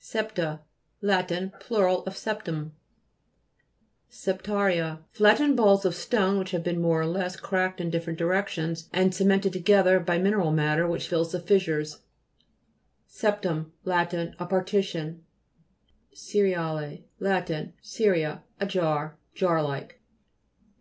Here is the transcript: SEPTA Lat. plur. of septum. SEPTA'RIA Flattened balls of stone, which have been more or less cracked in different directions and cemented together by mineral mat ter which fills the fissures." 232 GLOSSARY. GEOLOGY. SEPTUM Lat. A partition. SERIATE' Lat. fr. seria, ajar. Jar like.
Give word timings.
SEPTA 0.00 0.58
Lat. 1.02 1.60
plur. 1.60 1.88
of 1.88 2.16
septum. 2.16 2.72
SEPTA'RIA 4.10 5.04
Flattened 5.12 5.56
balls 5.56 5.84
of 5.84 5.94
stone, 5.94 6.36
which 6.36 6.50
have 6.50 6.64
been 6.64 6.80
more 6.82 7.00
or 7.02 7.06
less 7.06 7.36
cracked 7.36 7.80
in 7.80 7.90
different 7.90 8.18
directions 8.18 8.88
and 8.92 9.14
cemented 9.14 9.52
together 9.52 10.00
by 10.00 10.18
mineral 10.18 10.50
mat 10.50 10.78
ter 10.78 10.88
which 10.88 11.06
fills 11.06 11.30
the 11.30 11.38
fissures." 11.38 12.00
232 13.16 13.20
GLOSSARY. 13.20 13.40
GEOLOGY. 13.40 13.70
SEPTUM 13.70 13.72
Lat. 13.84 14.34
A 14.40 14.46
partition. 14.48 15.24
SERIATE' 16.12 17.04
Lat. 17.20 17.46
fr. 17.46 17.54
seria, 17.80 18.42
ajar. 18.58 19.16
Jar 19.36 19.62
like. 19.62 20.00